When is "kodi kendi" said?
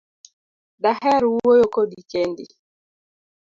1.75-2.45